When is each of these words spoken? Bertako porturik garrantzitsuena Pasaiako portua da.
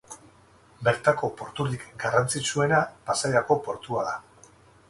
Bertako 0.87 1.29
porturik 1.41 1.85
garrantzitsuena 2.05 2.81
Pasaiako 3.11 3.63
portua 3.69 4.09
da. 4.13 4.19